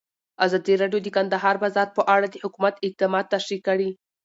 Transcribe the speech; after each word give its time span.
ازادي 0.45 0.73
راډیو 0.81 0.99
د 1.03 1.07
د 1.31 1.35
کار 1.43 1.55
بازار 1.63 1.87
په 1.97 2.01
اړه 2.15 2.27
د 2.29 2.35
حکومت 2.43 2.75
اقدامات 2.87 3.25
تشریح 3.35 3.59
کړي. 3.67 3.89